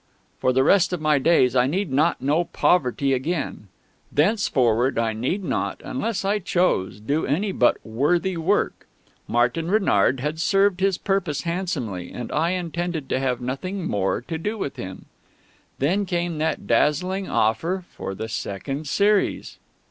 [0.39, 3.67] For the rest of my days I need not know poverty again.
[4.11, 8.87] Thenceforward I need not, unless I chose, do any but worthy work.
[9.27, 14.39] Martin Renard had served his purpose handsomely, and I intended to have nothing more to
[14.39, 15.05] do with him.
[15.77, 19.59] Then came that dazzling offer for the second series....